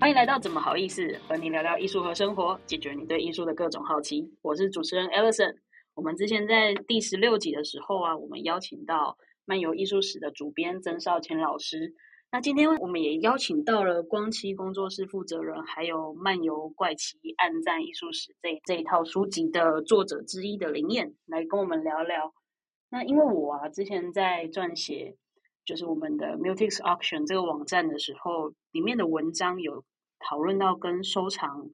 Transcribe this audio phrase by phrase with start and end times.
[0.00, 4.32] 欢迎来到怎么好意思和你聊聊艺术和生活，解决你对艺术的各种好奇。
[4.40, 5.56] 我是主持人 Ellison。
[5.94, 11.92] 我们之前在第十六集的时候啊，我们邀请到漫游艺术史的主编曾少谦老师。
[12.32, 22.32] 那今天我们也邀请到了光期工作室负责人，还有漫游怪奇暗战艺术史这这一套书籍的作者之一的林燕来跟我们聊聊。
[22.88, 25.14] 那因为我啊之前在撰写
[25.66, 29.84] 就是我们的 Mutix Auction 这个网站的时候，里面的文章有
[30.20, 31.70] 讨论到跟收藏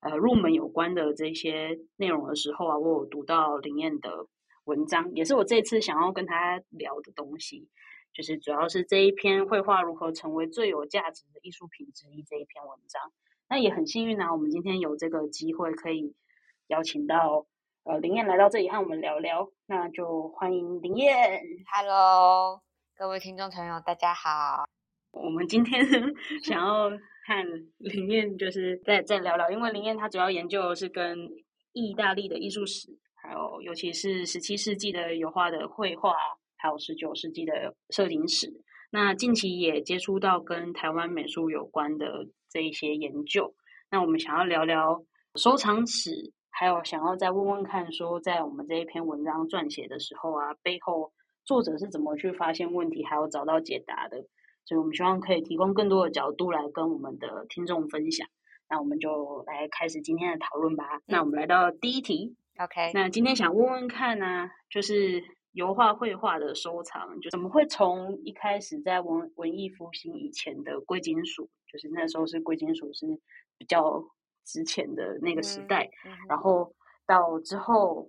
[0.00, 4.26] 呃入门有关的这些内容的时候啊，我有读到林燕的
[4.64, 7.68] 文章，也是我这次想要跟他聊的东西。
[8.12, 13.12] 就是主要是这一篇绘画如何成为最有价值的艺术品之一这一篇文章，
[13.48, 16.16] 那也很幸运呢，我们今天有这个机会可以
[16.66, 17.46] 邀请到
[17.84, 21.40] 呃林燕来到这里和我们聊聊，那就欢迎林燕。
[21.72, 22.60] Hello，
[22.96, 24.64] 各位听众朋友，大家好。
[25.12, 25.80] 我们今天
[26.42, 26.90] 想要
[27.30, 31.30] 和林燕就是再再聊聊，因为林燕她主要研究是跟
[31.72, 36.14] 意大利的艺术史，还有尤其是十七世纪的油画的绘画。
[36.62, 38.52] 还有十九世纪的摄影史，
[38.90, 43.54] 那近期也接触到跟台湾美术有关的这一些研究。
[43.90, 45.02] 那我们想要聊聊
[45.36, 46.10] 收藏史，
[46.50, 51.10] 还有想要再问问看，说在我们这一篇文章撰写的时候啊，背后
[51.46, 54.18] 作者是怎么去发现问题，还有找到解答的。
[54.64, 58.28] 所以我们希望可以提供更多的角度来跟我们的听众分享。
[58.68, 61.00] 那我们就来开始今天的讨论吧。
[61.06, 62.92] 那我们来到第一题，OK。
[62.94, 65.22] 那今天想问问看呢，就是。
[65.52, 73.04] 油画绘画的收藏，就怎么会从一开始在文文艺复兴以前的贵金属，就是那时候是贵金属是
[73.58, 74.04] 比较
[74.44, 75.90] 值钱的那个时代，
[76.28, 76.72] 然后
[77.04, 78.08] 到之后，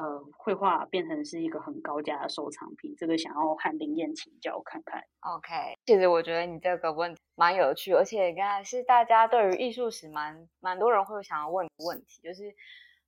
[0.00, 2.94] 呃，绘画变成是一个很高价的收藏品。
[2.96, 5.02] 这个想要和林燕请教看看。
[5.20, 12.54] OK，其实我觉得你这个问题蛮有趣，而且刚才是大家对于艺术史蛮蛮多人会想要问的问题，就是。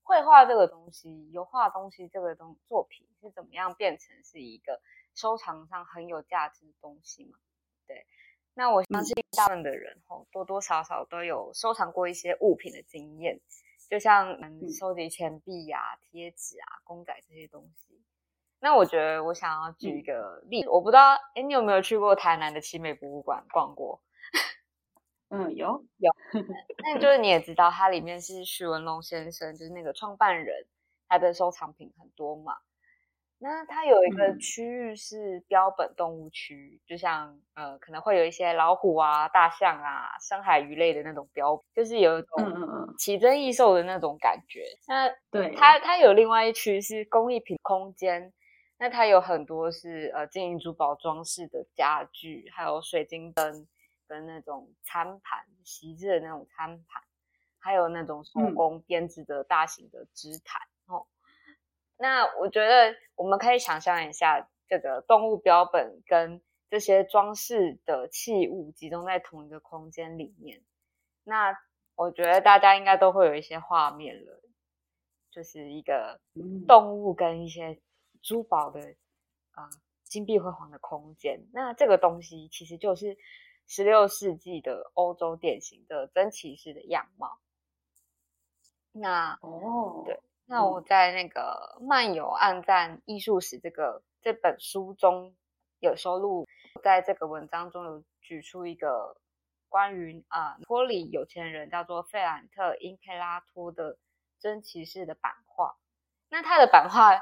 [0.02, 4.80] 绘画这个东西，油画东西这个东作品是怎么样变成是一个
[5.14, 7.38] 收藏上很有价值的东西嘛？
[7.86, 8.04] 对，
[8.54, 13.40] 那我相信大部分的人吼多多少少都有收藏过一些物品的经验，
[13.90, 18.00] 就像嗯收集钱币呀、贴纸啊、公仔这些东西。
[18.60, 24.00] 那我觉得我想要举一个例子，我不知道哎，你有没有去过台南的奇美博物馆逛过？
[25.30, 26.10] 嗯，有 有，
[26.82, 30.66] 那就是你也知道，它里面是徐文龙先生，就是那个创办人，
[31.08, 32.58] 他的收藏品很多嘛。
[33.40, 44.66] 那它有一个区域是标本动物区，就像呃，可能会有一些老虎啊、大象啊、深海鱼类的那种标，就是有一种奇珍异兽的那种感觉。
[44.86, 48.32] 那对它，它有另外一区是工艺品空间，
[48.78, 53.66] 那它有很多是呃金银珠宝装饰的家具，还有水晶灯。
[54.10, 57.00] 跟那种餐盘、席子的那种餐盘，
[57.60, 61.06] 还有那种手工编织的大型的织毯哦。
[62.00, 66.40] 那我觉得我们可以想象一下，这个动物标本跟
[66.70, 70.62] 这些装饰的器物集中在同一个空间里面，
[71.24, 71.54] 那
[71.94, 74.40] 我觉得大家应该都会有一些画面了，
[75.30, 76.20] 就是一个
[76.66, 77.80] 动物跟一些
[78.22, 78.80] 珠宝的
[79.52, 79.68] 啊
[80.04, 81.46] 金碧辉煌的空间。
[81.52, 83.16] 那这个东西其实就是。
[83.72, 87.38] 十六世纪的欧洲典型的珍奇式的样貌。
[88.90, 90.18] 那哦，对，
[90.50, 95.32] 那我在那个《漫游暗战艺术史》这个这本书中
[95.78, 96.44] 有收录，
[96.82, 99.16] 在这个文章中有举出一个
[99.68, 103.96] 关于啊托里有钱人叫做费兰特·因佩拉托的
[104.40, 105.76] 真骑士的版画。
[106.30, 107.12] 那他的版画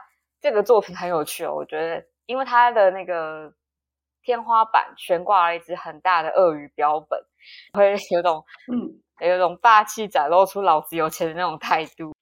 [0.41, 3.55] 这个作品很有趣哦，我觉得，因为他的那个。
[4.21, 7.25] 天花板悬挂了一只很大的鳄鱼标本，
[7.72, 12.12] 会有种嗯，有种霸气展露出老子有钱的那种态度。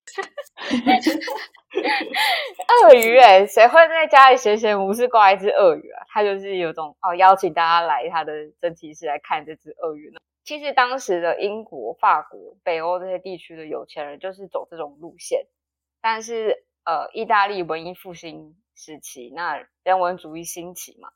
[2.68, 6.04] 鳄鱼哎，谁会在家里闲闲无事挂一只鳄鱼啊？
[6.08, 10.20] 他就是有种哦，邀请大家来他的珍奇室来看这只鳄鱼呢。
[10.44, 15.46] 其实当时的英国、法国、北欧这些地区的有钱人就是走这种路线，
[16.00, 21.08] 但是呃，意大利文艺复兴时期，那人文主义兴起嘛。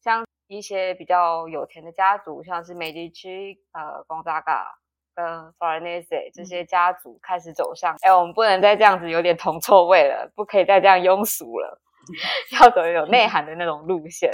[0.00, 4.78] 像一些比较有钱的家族，像是美第奇、呃，贡扎嘎
[5.14, 11.80] 跟法兰内塞这些家族开始走向，哎，我们不能再这样子有点铜臭味了，不可以再这样庸俗了，
[12.60, 14.30] 要走有内涵的那种路线。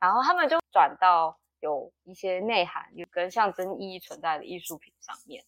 [0.00, 5.44] 然后他们就转到有一些内涵、有跟象征意义存在的艺术品上面。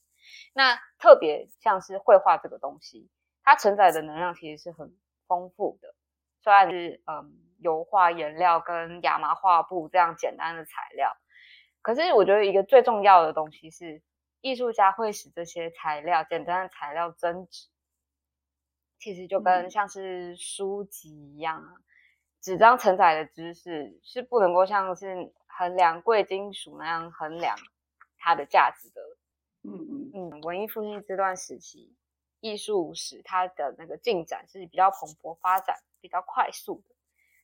[0.52, 3.08] 那特别像是绘画这个东西，
[3.42, 4.96] 它承载的能量其实是很
[5.26, 5.94] 丰富的，
[6.42, 7.40] 虽然是嗯。
[7.60, 11.16] 油画颜料跟亚麻画布这样简单的材料，
[11.80, 14.02] 可是我觉得一个最重要的东西是
[14.44, 17.66] 艺术家会使这些材料简单的材料增值，
[18.98, 21.72] 其实就跟像是书籍一样啊，
[22.42, 27.56] 纸张承载的知识是不能够像是衡量贵金属那样衡量
[28.18, 29.00] 它的价值的。
[29.62, 31.96] 嗯嗯嗯，文艺复兴这段时期，
[32.40, 36.94] 艺术史它的那个进展是比较蓬勃发展、比较快速的。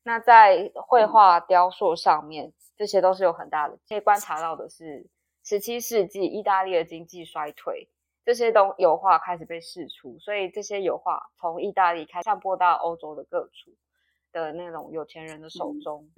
[0.03, 3.79] 那在绘画、雕塑上面，这些都是有很大的。
[3.89, 5.09] 可以观察到的是，
[5.43, 7.89] 十七世纪意大利的经济衰退，
[8.25, 13.73] 这些东油画开始被释出，所以这些油画从意大利开散播到欧洲的各处
[14.33, 16.11] 的那种有钱人的手中。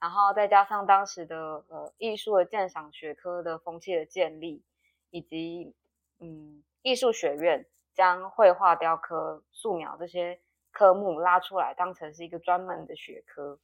[0.00, 4.62] 然后再加上当时的呃艺术的鉴赏学科的风气的建立。
[5.10, 5.74] 以及，
[6.18, 7.64] 嗯，艺术学院
[7.94, 10.38] 将绘画、雕刻、素描这些
[10.70, 13.58] 科目拉出来，当成是一个专门的学科，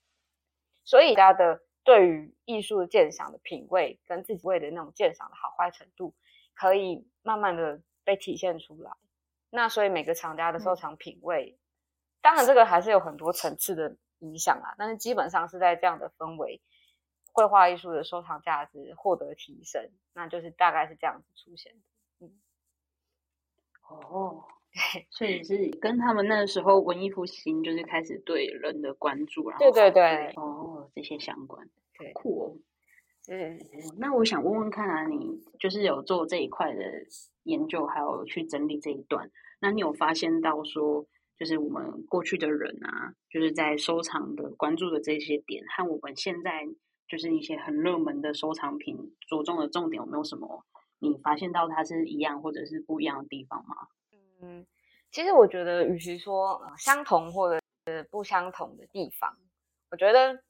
[0.84, 6.14] 所以大家的对于艺术的鉴赏的品味跟自己味的那种鉴赏的好坏程度，
[6.54, 8.90] 可以慢慢的被体现出来。
[9.50, 11.56] 那所以每个厂家的收藏品味，
[12.20, 16.60] 当然这个还是有很多层次的影响啊，但是基本上是在这样的氛围。
[17.36, 21.80] 绘画艺术的收藏价值获得提升，那就是大概是这样子出现的。
[22.20, 22.40] 嗯，
[23.88, 31.66] 哦，对，所以是跟他们那时候文艺复兴就是开始对人的关注，然后对对对，哦，这些相关，
[31.98, 32.56] 对，酷哦。
[33.28, 33.58] 嗯，
[33.98, 36.82] 那我想问问看啊，你就是有做这一块的
[37.44, 39.30] 研究，还有去整理这一段，
[39.60, 41.06] 那你有发现到说，
[41.38, 46.66] 就是我们过去的人啊，就是在收藏的关注的这些点，和我们现在。
[47.06, 48.96] 就是一些很热门的收藏品，
[49.28, 50.64] 着重的重点有没有什么？
[51.00, 53.76] 你发现到它是一样或者是不一样的地方吗？
[54.40, 54.66] 嗯，
[55.10, 59.36] 其实我觉得，与其说相同或者是不相同的地方，
[59.90, 60.42] 我觉得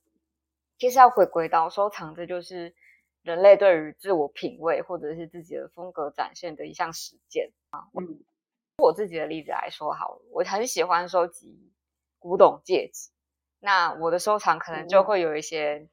[0.79, 2.75] 其实要回归到收藏，这就是
[3.23, 7.87] 人类对于自我品味或者是自己的风格展现的一项实践啊。
[7.93, 8.21] 嗯，
[8.79, 11.73] 我自己的例子来说，好了，我很喜欢收集
[12.19, 13.11] 古董戒指，
[13.61, 15.89] 那我的收藏可能就会有一些。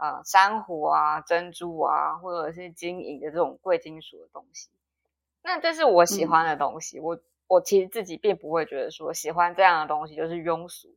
[0.00, 4.70] 呃，珊瑚啊，珍珠啊，或者是金银的这种贵金属的东西，
[5.42, 7.00] 那这是我喜欢的东西。
[7.00, 10.94] 我我其实自己并不会觉得说喜欢这样的东西就是庸俗。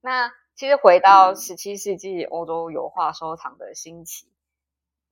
[0.00, 4.26] 那其实回到十七世纪欧洲油画收藏的兴起，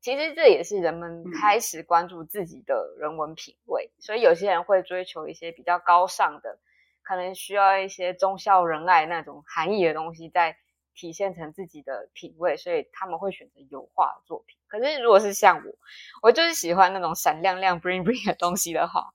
[0.00, 6.58] 其实这也是人们开始关注自己的人文品味，所以有些人会追求一些比较高尚的，
[7.02, 10.56] 可能需要一些忠孝仁爱那种含义的东西在。
[10.94, 14.58] 体现成自己的品味，所以他们会选择油画作品。
[14.72, 15.72] 可是如果是像我，
[16.22, 19.12] 我就是喜欢那种闪亮亮、bling bling 的东西的话，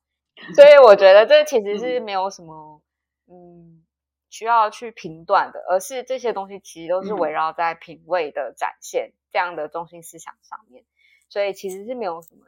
[0.54, 2.83] 所以我觉得这其实是没有什么
[3.25, 3.83] 嗯
[4.30, 10.86] 需要去评断的，而是这些东西其实都是围绕在品味的展现这样的中心思想上面。
[11.30, 12.45] 所以其实是没有什么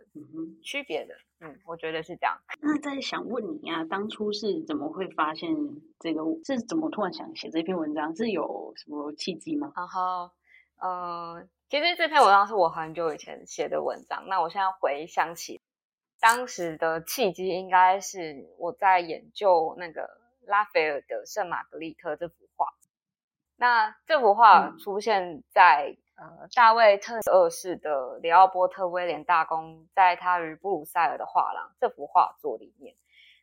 [0.63, 2.39] 区别的，嗯，我觉得是这样。
[2.62, 5.53] 那在想问你啊，当初是怎么会发现
[6.00, 6.21] 这个？
[6.45, 8.15] 是怎么突然想写这篇文章？
[8.15, 9.73] 是有什么契机吗？
[9.75, 10.31] 然后，
[10.77, 14.27] 呃，其实这篇文章是我很久以前写的文章。
[14.27, 15.62] 那我现在回想起
[16.19, 20.10] 当时的契机，应该是我在研究那个
[20.48, 22.69] 拉斐尔的《圣玛格丽特》这幅画。
[23.56, 25.96] 那这幅画出现在。
[26.22, 32.93] 呃，大卫特二世的里奥波特威廉大公在他与布鲁塞尔的画廊这幅画作里面。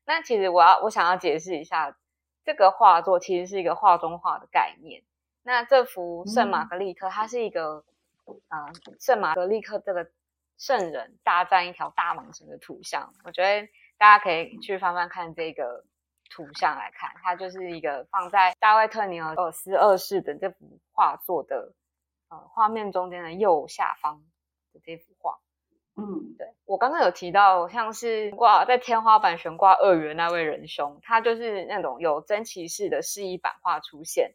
[0.04, 1.96] 那其实我要我想要解释一下，
[2.44, 5.02] 这个画作其实是一个画中画的概念。
[5.42, 7.82] 那这幅圣玛格丽特，它是一个
[8.48, 10.10] 啊圣马格利克这个
[10.58, 13.12] 圣人大战一条大蟒蛇的图像。
[13.24, 13.68] 我觉得
[13.98, 15.84] 大家可以去翻翻看这个
[16.30, 21.74] 图像来看，它就是一个放在大卫特尼尔斯二世的这幅画作的。
[22.28, 24.20] 呃，画面中间的右下方
[24.72, 25.38] 的这幅画，
[25.94, 34.34] 嗯，对我刚刚有提到，像是挂在天花板悬挂鳄鱼那位仁兄，他就是那种有珍奇式的示意版画出现，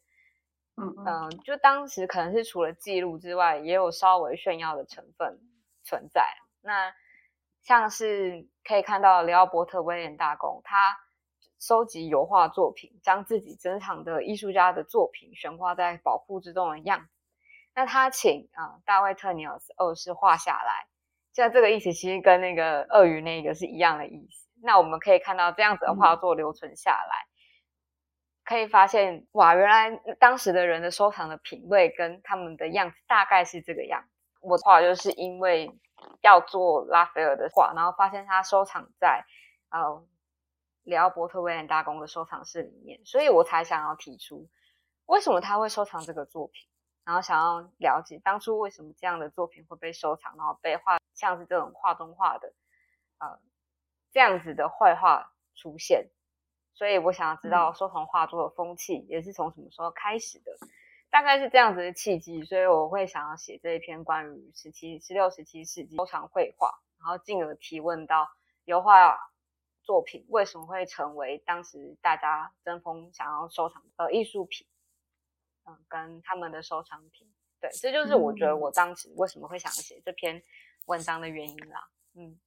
[0.81, 5.39] 嗯嗯，就当时可能是除了记录之外，也有稍微炫耀的成分
[5.83, 6.25] 存在。
[6.61, 6.93] 那
[7.61, 10.97] 像是可以看到里奥波特威廉大公，他
[11.59, 17.07] 收集油画作品，将自己珍藏的艺术家的作品悬挂在宝库之中的样子。
[17.75, 20.87] 那他请啊大卫特尼尔斯二世画下来，
[21.33, 24.49] 像这个意思其实跟那个鳄鱼那个是一样的意思。
[24.63, 27.27] 那我们可以看到这样子的画作留存下来，
[28.51, 29.89] 可以发现哇，原来
[30.19, 34.09] 当时的人的收藏的品味跟他们的样子大概是这个样子。
[34.41, 35.79] 我画就是因为
[36.21, 39.23] 要做拉斐尔的画，然后发现他收藏在
[39.69, 40.05] 呃
[40.83, 44.49] 里奥波特威廉大公的收藏室里面，所以我才想要提出
[45.05, 46.67] 为什么他会收藏这个作品。
[47.05, 52.53] 然后想要了解当初为什么这样的作品会被收藏，然后被画像是这种画中画的
[53.17, 53.39] 呃
[54.11, 56.09] 这样子的绘画出现，
[56.73, 60.51] 所以我想要知道收藏画作的风气也是从什么时候开始的，
[61.09, 68.29] 大概是这样子的契机，所以我会想要写这一篇关于十七、十六、十七世纪收藏绘画，然后进而提问到
[68.65, 69.17] 油画
[69.83, 74.65] 作品为什么会成为当时大家争锋想要收藏的艺术品，
[75.65, 77.27] 嗯，跟他们的收藏品。
[77.59, 80.41] 对，这就是我觉得我当时为什么会想写这篇
[80.85, 81.87] 文章的原因啦。
[82.15, 82.39] 嗯，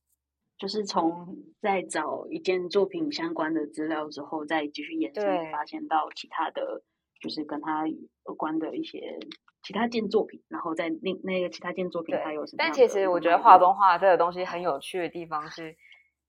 [0.59, 6.83] 就是从在找一件作品相关的资料之后，再继续延伸，发现到其他的，
[7.21, 9.19] 就是跟他有关的一些
[9.63, 12.57] 其他件作品，然后在那那个其他件作品它有什么？
[12.59, 15.75] 但其实我觉得画中画这个东西很有趣的地方是，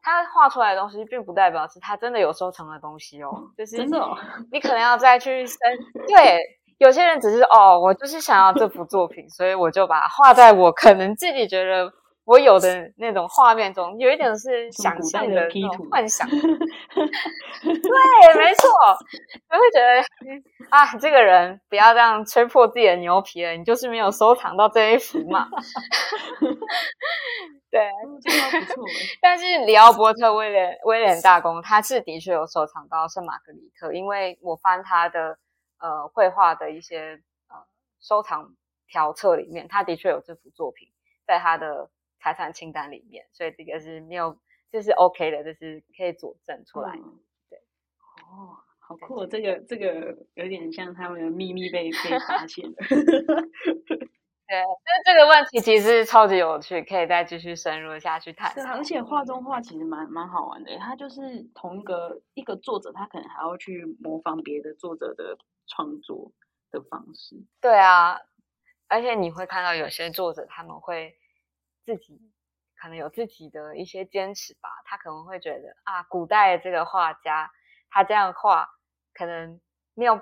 [0.02, 4.00] 他画出来的东西并不代表是他真的有收藏的东西哦，就是真的，
[4.52, 5.58] 你可能要再去深
[6.08, 6.42] 对。
[6.78, 11.90] 有些人只是哦，我就是想要这幅作品，所以我就把它画在我可能自己觉得
[12.26, 16.28] 我有的那种画面中，有一点是想象的那种幻想。
[16.34, 16.42] 对，
[18.38, 18.70] 没错，
[19.50, 20.04] 我会觉得
[20.70, 25.48] 啊，这个人不要这样吹破自己的牛皮了，你就是没有收藏到这一幅嘛。
[27.72, 28.30] 对，不错。
[29.22, 35.38] 但是里奥波特威廉威廉大公他是的确有收藏到圣玛格丽特，因为我翻他的。
[35.78, 37.58] 呃，绘画的一些呃
[38.00, 38.56] 收藏
[38.88, 40.88] 条册里面，他的确有这幅作品
[41.28, 41.90] 在他的
[42.26, 44.36] 财产清单里面，所以这个是没有，
[44.72, 46.94] 这是 OK 的，这是可以佐证出来。
[47.50, 47.60] 对，
[48.24, 52.76] 哦，好酷，这个这个有点像他们的秘密被 被发现了。
[54.48, 58.52] 对，那这个问题其实超级有趣，可以再继续深入下去探。
[58.56, 65.38] 对，而且画中画其实蛮蛮好玩的，他就是同一个一个作者，他可能还要去模仿别的作者的。
[65.68, 66.32] 创作
[66.70, 68.20] 的方式，对啊，
[68.88, 71.18] 而且你会看到有些作者他们会
[71.86, 72.20] 自己
[72.76, 77.52] 可能有自己的一些坚持吧，他可能会觉得啊，古代这个画家
[77.90, 78.68] 他这样画
[79.14, 79.62] 可能
[79.94, 80.20] 没有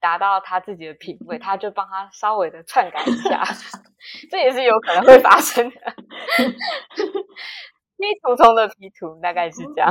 [0.00, 3.42] 达到他自己的品味，他就帮他稍微的篡改一下，
[4.30, 5.76] 这也是有可能会发生的。
[7.96, 9.90] P 图中的 P 图大概是这样，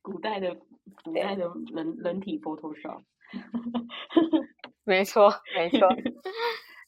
[0.00, 0.56] 古代的
[1.04, 3.02] 古代的人人体 Photoshop。
[4.84, 5.88] 没错，没错。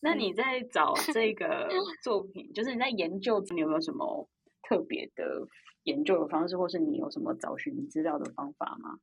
[0.04, 1.66] 那你在找这个
[2.02, 4.28] 作品，就是你在研究，你有没有什么
[4.62, 5.48] 特别的
[5.84, 8.98] 研究的方式，或是你有什么找寻资料的方法吗？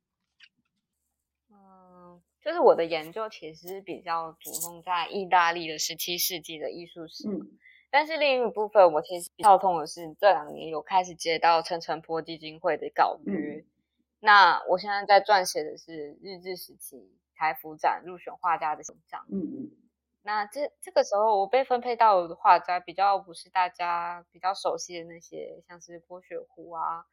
[1.50, 7.58] 嗯，就是我的研究其实比较着重在意大利的十七世纪的艺术史，嗯，
[7.90, 13.64] 但是另一部分我其实跳痛的是这两年有开始接到陈澄波基金会的稿约，
[14.20, 17.18] 那我现在在撰写的是日治时期。
[17.34, 19.26] 台服展入选画家的形象。
[19.28, 19.70] 嗯嗯，
[20.22, 27.04] 那这这个时候我被分配到的画家比较不是大家比较熟悉的那些，像是郭雪湖啊、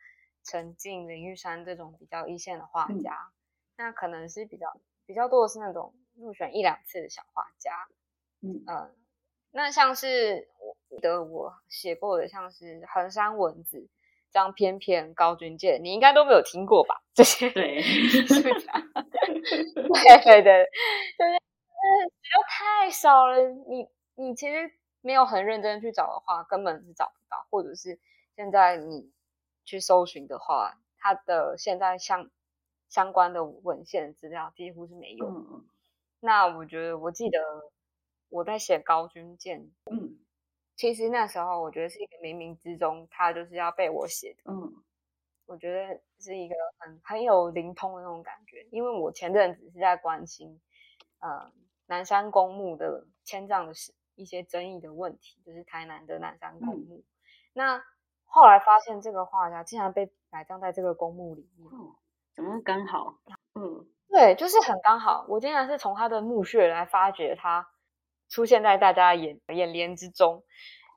[0.44, 3.32] 陈静、林玉山这种比较一线的画家，
[3.78, 4.68] 那可能是比较
[5.06, 7.72] 比较多的是那种入选一两次的小画家。
[8.42, 8.96] 嗯嗯，
[9.52, 13.90] 那像是我记得我写过的，像是横山文子。
[14.32, 17.02] 张翩翩、高君健，你应该都没有听过吧？
[17.16, 18.54] 这些对，对对
[20.46, 20.70] 对，
[21.18, 21.39] 就是
[22.08, 23.38] 资料太少了。
[23.68, 28.00] 你你其实没有很认真去找的话，根本是找不到，或者是
[28.36, 29.12] 现在你
[29.66, 32.30] 去搜寻的话，它的现在相
[32.88, 35.64] 相关的文献资料几乎是没有。
[36.20, 37.40] 那我觉得，我记得
[38.30, 40.20] 我在写高军舰，嗯。
[40.76, 44.50] 其实那时候我觉得是一个冥冥之中，他就是要被我写的。
[44.50, 44.82] 嗯，
[45.46, 50.62] 我觉得是一个很很有灵通的那种感觉，因为我前阵子是在关心，
[51.20, 51.52] 呃，
[51.90, 57.04] 南山公墓的迁葬的事，一些争议的问题，就是台南的南山公墓。
[57.52, 57.84] 那
[58.26, 61.70] 后来发现这个画家竟然被埋葬在这个公墓里面，
[62.34, 63.16] 怎么刚好？
[63.56, 67.68] 嗯，对，就是很刚好，我竟然是从他的墓穴来发掘他。
[68.32, 70.44] 出现在大家眼眼帘之中，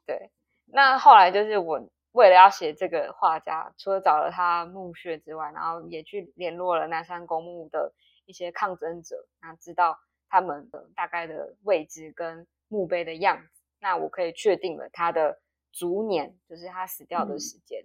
[0.04, 0.30] 对。
[0.66, 7.94] 那后来就是我为了要写这个画家，除了找了他墓穴之外，然后也去联络了南山公墓的
[8.26, 9.98] 一些抗争者，那知道
[10.32, 17.84] 他们的大概的位置跟墓碑的样子，那我可以确定了他的卒年，就是他死掉的时间。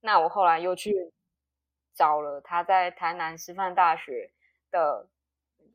[0.00, 1.12] 那我后来又去
[1.94, 4.32] 找了他在台南师范大学
[4.72, 5.08] 的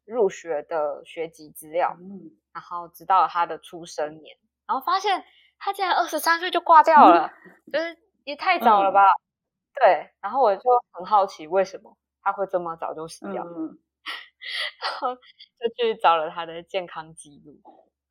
[0.04, 1.98] 入学的学籍资料。
[2.52, 4.36] 然后知道他的出生年，
[4.66, 5.24] 然后发现
[5.60, 7.32] 他竟然二十三岁就挂掉了，
[7.72, 7.96] 就是
[8.26, 9.04] 也太早了吧？
[9.76, 13.46] 对，然后我就很好奇为什么他会这么早就死掉，
[14.82, 17.62] 然后就去找了他的健康记录，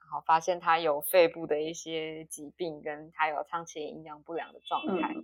[0.01, 5.15] 然后发现他有肺部的一些疾病，跟他有长期营养不良的状态。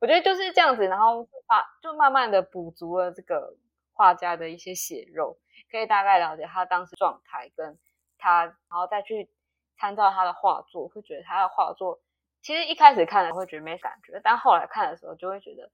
[0.00, 3.54] 我觉得就是这样子，然后把就慢慢的补足了这个
[3.92, 5.38] 画家的一些血肉，
[5.70, 7.78] 可以大概了解他当时状态，跟
[8.16, 9.30] 他，然后再去
[9.76, 12.00] 参照他的画作，会觉得他的画作
[12.40, 15.70] 其实一开始看了会觉得没感觉，但后来看的时候就会觉得，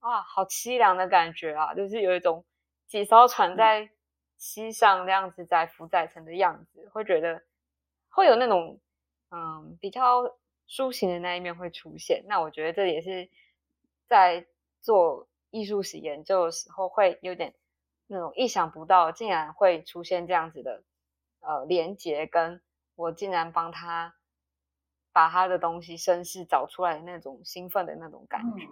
[0.00, 2.46] 哇，好凄凉的感觉啊，就是有一种
[2.86, 3.90] 几艘船在
[4.38, 7.42] 溪上那样子在浮载沉的样子，会觉得
[8.08, 8.80] 会有那种
[9.30, 12.24] 嗯比较抒情的那一面会出现。
[12.26, 13.28] 那我觉得这也是。
[14.10, 14.46] 在
[14.80, 17.54] 做艺术史研究的时候，会有点
[18.06, 20.82] 那种意想不到，竟然会出现这样子的
[21.40, 22.62] 呃连接，跟
[22.94, 24.14] 我竟然帮他
[25.12, 28.66] 把他的东西身世找出来的那种兴奋的那种感觉。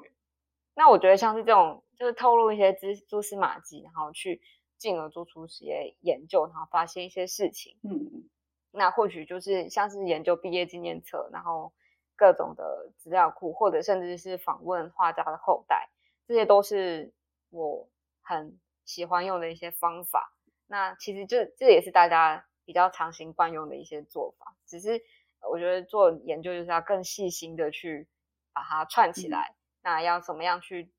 [0.72, 4.40] 那我觉得像是这种，就是透露一些蛛蛛丝马迹，然后去
[4.78, 7.76] 进而做出实验研究，然后发现一些事情。
[7.82, 8.28] 嗯，
[8.70, 11.72] 那或许就是像是研究毕业纪念册，然后。
[12.18, 15.90] 各种的资料库，或者甚至是访问画家的后代，
[16.26, 17.12] 这些都是
[17.50, 17.90] 我
[18.22, 20.34] 很喜欢用的一些方法。
[20.66, 24.56] 那其实这这也是大家比较常行惯用的一些做法。
[24.64, 25.02] 只是
[25.42, 28.08] 我觉得做研究就是要更细心的去
[28.54, 29.54] 把它串起来。
[29.82, 30.90] 那要怎么样去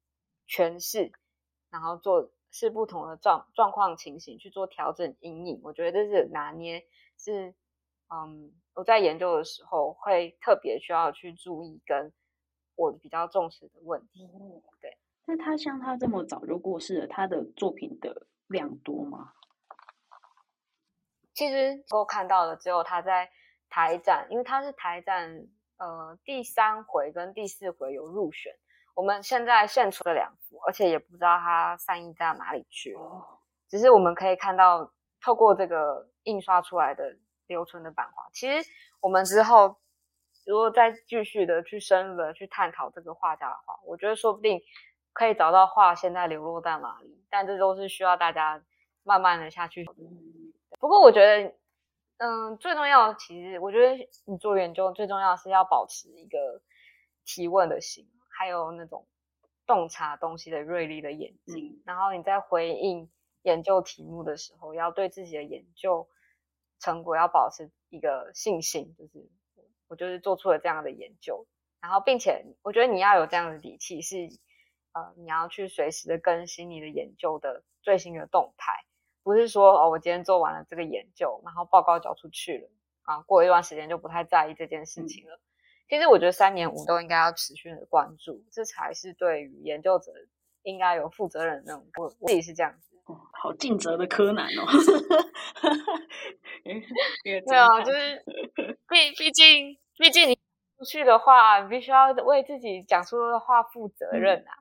[0.48, 1.12] 诠释，
[1.72, 5.62] 然后做是不同的状状况情形去做调整阴影。
[5.64, 6.86] 我觉得这是拿捏
[7.18, 7.54] 是
[8.10, 8.54] 嗯。
[8.78, 12.14] 我在研究的时候会特别需要去注意跟
[12.76, 14.30] 我比较重视的问题。
[14.80, 14.96] 对，
[15.26, 19.34] 那他像他这么早就过世了，他的作品的量多吗？
[21.34, 23.32] 其实我看到的只有他在
[23.68, 25.48] 台展，因为他是台展
[25.78, 28.54] 呃第三回跟第四回有入选。
[28.98, 33.40] 我们现在现出了两幅，而且也不知道它散印到哪里去了。
[33.70, 37.16] 只是我们可以看到，透过这个印刷出来的。
[37.48, 39.78] 留存的版画，其实我们之后
[40.46, 44.60] 如果再继续的去深入的去探讨这个画家的话，我觉得说不定
[45.14, 47.24] 可以找到画现在流落在哪里。
[47.30, 48.62] 但这都是需要大家
[49.04, 49.86] 慢慢的下去。
[50.78, 51.56] 不过我觉得，
[52.18, 56.62] 嗯，最重要其实我觉得你做研究最重要是要保持一个
[57.24, 58.06] 提问的心，
[58.38, 59.08] 还有那种
[59.66, 61.82] 洞察东西的锐利的眼睛。
[61.86, 63.10] 然后你在回应
[63.42, 66.08] 研究题目的时候，要对自己的研究。
[66.80, 69.28] 成果要保持一个信心，就是
[69.88, 71.48] 我就是做出了这样的研究，
[71.82, 74.30] 然后并且我觉得你要有这样的底气，是
[74.94, 78.86] 呃你要去随时的更新你的研究的最新的动态，
[79.24, 82.70] 不是说哦我今天做完了这个研究，然后报告交出去了
[83.02, 85.40] 啊，过一段时间就不太在意这件事情了。
[85.90, 90.12] 其实我觉得三年五都应该要持续的关注，这才是对于研究者
[90.64, 91.88] 应该有负责任的那种。
[91.98, 92.98] 我自己是这样子。
[93.32, 94.68] 好尽责的柯南哦，
[97.24, 98.22] 对啊，就是
[98.90, 100.38] 毕毕竟毕竟你
[100.78, 104.52] 出去的话，你必须要为自己讲出的话负责任啊。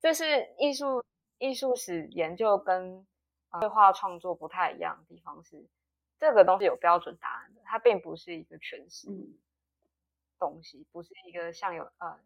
[0.00, 1.04] 这是艺术
[1.36, 3.06] 艺术史研究跟
[3.50, 5.66] 绘画创作不太一样的地方是，
[6.18, 9.08] 这个东西有标准答案的，它并不是一个诠释
[10.46, 12.18] 东西，不是一个像有呃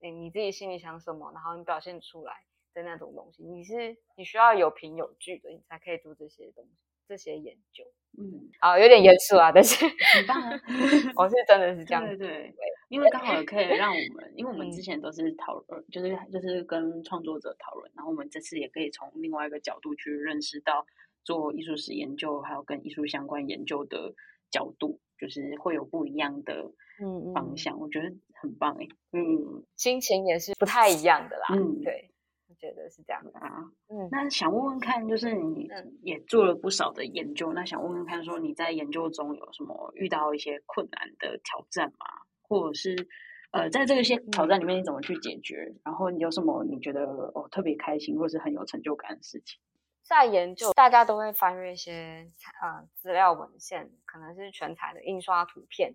[0.00, 2.44] 你你自己心里想什么，然后你表现出来。
[2.74, 6.70] 的那种东西，你是你需要有凭有据的，你才可以做这些东西、
[7.06, 7.84] 这些研究。
[8.18, 10.60] 嗯，好，有点严肃啊，但是很棒啊！
[11.14, 12.52] 我是真的是 这样，对对，
[12.88, 20.84] 因为刚好可以让我们，因为我们之前都是讨论，就是就是跟创作者讨论，然后我们这次也可以从另外一个角度去认识到
[21.22, 24.12] 做艺术史研究，还有跟艺术相关研究的
[24.50, 26.70] 角度，就是会有不一样的
[27.02, 32.10] 嗯方向，我觉得很棒哎，嗯，心情也是不太一样的啦，嗯，对。
[32.46, 35.68] 我觉得是这样的啊，嗯，那想问问看，就是你
[36.02, 42.06] 也做了不少的研究，那想问问看，说你在研究中有什么遇到一些困难的挑战吗？
[42.42, 43.08] 或者是
[43.50, 45.74] 呃，在这些挑战里面你怎么去解决？
[45.84, 49.60] 然后你有什么你觉得哦特别开心或是很有成就感的事情？
[50.04, 55.94] 在研究，大家都会翻阅一些呃资料文献，可能是全彩的印刷图片，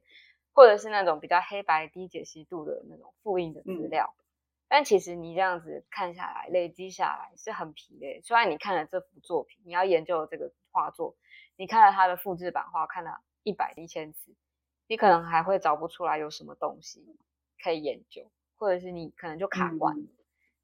[0.52, 4.16] 或者是那种比较黑白低解析度的那种复印的资料。
[4.68, 8.20] 但其实你这样子看下来，累积下来是很疲累。
[8.24, 11.16] 虽然你看了这幅作品，你要研究这个画作，
[11.56, 14.34] 你看了它的复制版画，看了一百一千次，
[14.88, 17.04] 你可能还会找不出来有什么东西
[17.64, 19.96] 可以研究，或者是你可能就卡关，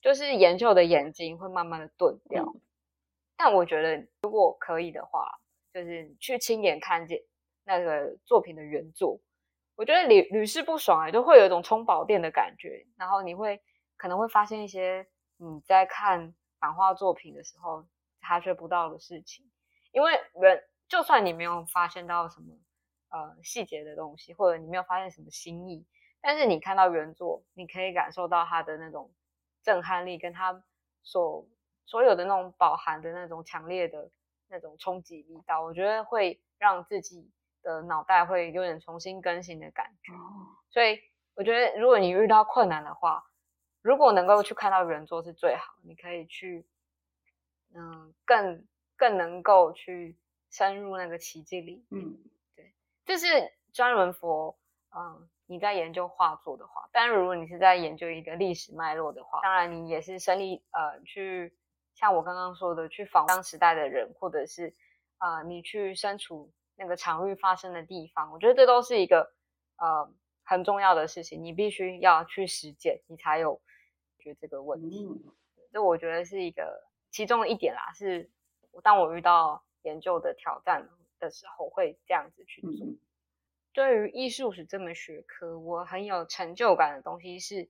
[0.01, 2.55] 就是研究的眼睛会慢慢的钝掉。
[3.37, 5.29] 但我觉得如果可以的话，
[5.73, 7.21] 就是去亲眼看见
[7.63, 9.19] 那个作品的原作，
[9.75, 13.61] 我觉得屡屡试不爽哎，都会有一种充饱电的感觉，然后你会。
[13.97, 17.87] 可能会发现一些你在看版画作品的时候
[18.19, 19.49] 察觉不到的事情，
[19.93, 22.57] 因为人就算你没有发现到什么
[23.07, 25.85] 呃细节的东西，或者你没有发现什么新意，
[26.19, 29.13] 但是你看到原作，你可以感受到它的那种
[29.63, 30.61] 震撼力，跟它
[31.01, 31.47] 所
[31.85, 34.09] 所有的那种饱含的那种强烈的
[34.47, 40.13] 那种冲击力道，我觉得会让自己的脑袋会有点重新更新的感觉。
[40.69, 40.99] 所以
[41.35, 43.23] 我觉得，如果你遇到困难的话，
[43.81, 46.65] 如果能够去看到原作是最好，你可以去，
[47.73, 50.17] 嗯，更更能够去
[50.49, 51.85] 深入那个奇迹里。
[51.91, 52.17] 嗯，
[52.55, 52.73] 对，
[53.05, 53.27] 这是
[53.73, 54.57] 专门佛，
[54.95, 61.55] 嗯，你在研究画作的话，但如果你是在研究一个历史脉络的话，当然你也是身历呃去，
[61.95, 64.75] 像我刚刚说的，去访当时代的人，或者是
[65.17, 69.33] 啊，你去身处那个场域发生的地方，我觉得这都是一个
[69.77, 73.59] 呃很重要的事情，你必须要去实践，你才有。
[74.17, 75.07] 决这个问题，
[75.71, 77.93] 这我觉得是一个其中的一点啦。
[77.93, 78.27] 是
[78.81, 82.87] 当我遇到研究的挑战的时候，会这样子去做。
[83.71, 87.69] 对于艺术史这门学科，我很有成就感的东西是，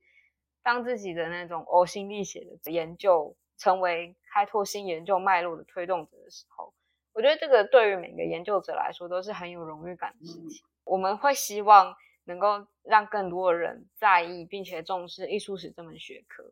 [0.62, 6.72] 当自己的那种呕心沥血的研究成为开拓新研究脉络的推动者的时候，
[7.12, 10.64] 我觉得这个对于每个研究者来说都是很有荣誉感的事情。
[10.84, 11.96] 我们会希望。
[12.28, 16.42] 能够让更多的人在意并且重视艺术史这门学科，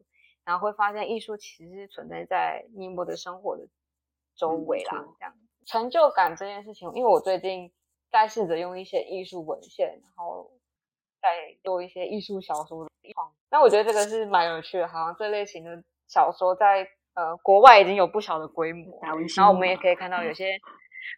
[0.44, 3.66] 然后会发现艺术其实是存在在尼泊的生活的
[4.36, 5.04] 周围啦。
[5.18, 5.36] 这样
[5.66, 7.72] 成就感这件事情，因为我最近
[8.12, 10.48] 在试着用一些艺术文献，然后
[11.20, 13.34] 在做一些艺术小说的创。
[13.50, 20.58] 那我觉得这个是蛮有趣的，好像这类型的小说在呃国外已经有不小的规模，然后我们也可以看到有些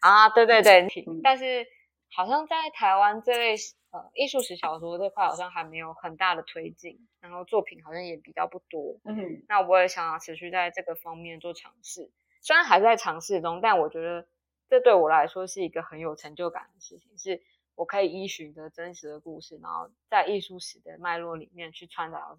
[0.00, 0.86] 啊，对对对，
[1.22, 1.66] 但是
[2.14, 3.54] 好像在台湾这类
[3.92, 4.10] 呃。
[4.14, 8.98] 艺术史小说这块好像还没有很大的推进，然后作品好像也比较不多。
[9.04, 12.10] 嗯，那我也想要持续在这个方面做尝试，
[12.42, 14.26] 虽然还在尝试中，但我觉得
[14.68, 17.40] 这对我来说是一个很有成就感的事情，是
[17.74, 22.36] 我可以依循着真实的故事，然后在艺术史的脉络里面去穿插，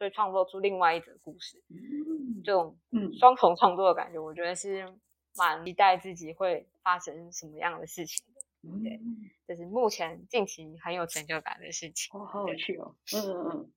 [0.00, 1.62] 所以创作出另外一则故事。
[1.68, 4.82] 嗯，这种嗯双重创作的感觉，我觉得是
[5.36, 8.24] 蛮期待自己会发生什么样的事情。
[8.82, 8.98] 对，
[9.46, 12.18] 这是目前近期很有成就感的事情。
[12.18, 12.96] 哦，好有趣哦！
[13.14, 13.70] 嗯嗯嗯，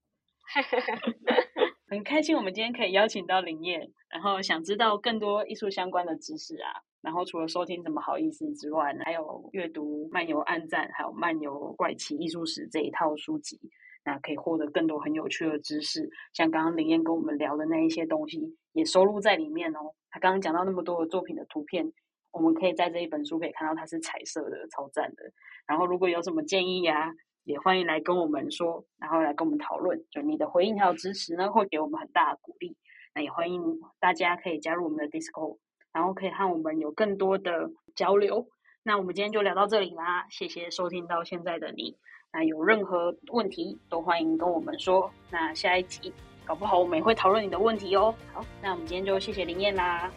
[1.91, 6.71] 很开心我们今天可以邀请到林燕，然后想知道更多艺术相关的知识啊。
[7.01, 13.59] 然后除了收听怎么好意思之外，还有阅读《漫游暗赞》还有《漫游怪奇艺术史》这一套书籍，
[14.05, 16.09] 那可以获得更多很有趣的知识。
[16.33, 19.93] 像刚刚林燕跟我们聊的那一些东西，也收录在里面哦。
[20.09, 21.91] 他刚刚讲到那么多的作品的图片。
[22.31, 25.23] 我们可以在这一本书可以看到它是彩色的，超赞的。
[25.67, 27.13] 然后如果有什么建议呀，
[27.43, 30.03] 也欢迎来跟我们说，然后来跟我们讨论。
[30.09, 32.75] 就你的回应还有支持呢，会给我们很大的鼓励。
[33.13, 33.61] 那也欢迎
[33.99, 35.59] 大家可以加入我们的 Discord，
[35.91, 38.47] 然后可以和我们有更多的交流。
[38.81, 41.99] 那我们今天就聊到这里啦，谢谢收听到现在的你。
[42.33, 45.09] 那有任何问题都欢迎跟我们说。
[45.29, 46.11] 那下一集
[46.43, 48.13] 搞不好我们也会讨论你的问题哦。
[48.33, 50.11] 好，那我们今天就谢谢林燕啦。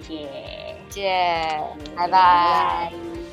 [0.00, 0.26] 谢
[0.88, 1.60] 谢，谢，
[1.94, 3.27] 拜拜。